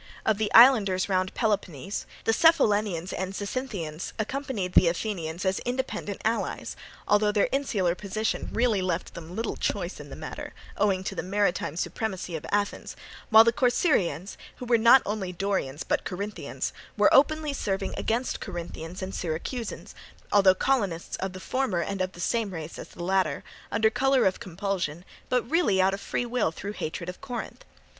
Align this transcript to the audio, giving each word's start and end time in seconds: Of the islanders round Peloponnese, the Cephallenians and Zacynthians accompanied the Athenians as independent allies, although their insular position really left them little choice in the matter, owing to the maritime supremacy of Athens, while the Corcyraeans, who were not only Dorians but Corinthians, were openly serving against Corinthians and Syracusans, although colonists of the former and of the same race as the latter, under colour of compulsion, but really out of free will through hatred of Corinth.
Of 0.25 0.39
the 0.39 0.51
islanders 0.55 1.07
round 1.09 1.31
Peloponnese, 1.35 2.07
the 2.23 2.33
Cephallenians 2.33 3.13
and 3.13 3.35
Zacynthians 3.35 4.13
accompanied 4.17 4.73
the 4.73 4.87
Athenians 4.87 5.45
as 5.45 5.59
independent 5.59 6.21
allies, 6.25 6.75
although 7.07 7.31
their 7.31 7.47
insular 7.51 7.93
position 7.93 8.49
really 8.51 8.81
left 8.81 9.13
them 9.13 9.35
little 9.35 9.55
choice 9.55 9.99
in 9.99 10.09
the 10.09 10.15
matter, 10.15 10.55
owing 10.75 11.03
to 11.03 11.13
the 11.13 11.21
maritime 11.21 11.75
supremacy 11.77 12.35
of 12.35 12.47
Athens, 12.51 12.95
while 13.29 13.43
the 13.43 13.53
Corcyraeans, 13.53 14.37
who 14.55 14.65
were 14.65 14.79
not 14.79 15.03
only 15.05 15.31
Dorians 15.31 15.83
but 15.83 16.03
Corinthians, 16.03 16.73
were 16.97 17.13
openly 17.13 17.53
serving 17.53 17.93
against 17.95 18.39
Corinthians 18.39 19.03
and 19.03 19.13
Syracusans, 19.13 19.93
although 20.33 20.55
colonists 20.55 21.15
of 21.17 21.33
the 21.33 21.39
former 21.39 21.81
and 21.83 22.01
of 22.01 22.13
the 22.13 22.19
same 22.19 22.55
race 22.55 22.79
as 22.79 22.87
the 22.87 23.03
latter, 23.03 23.43
under 23.71 23.91
colour 23.91 24.25
of 24.25 24.39
compulsion, 24.39 25.05
but 25.29 25.47
really 25.47 25.79
out 25.79 25.93
of 25.93 26.01
free 26.01 26.25
will 26.25 26.51
through 26.51 26.73
hatred 26.73 27.07
of 27.07 27.21
Corinth. 27.21 27.63